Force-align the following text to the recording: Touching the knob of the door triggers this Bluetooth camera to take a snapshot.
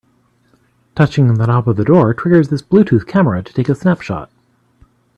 Touching 0.95 1.27
the 1.27 1.45
knob 1.45 1.69
of 1.69 1.75
the 1.75 1.83
door 1.83 2.11
triggers 2.15 2.47
this 2.49 2.63
Bluetooth 2.63 3.05
camera 3.05 3.43
to 3.43 3.53
take 3.53 3.69
a 3.69 3.75
snapshot. 3.75 4.31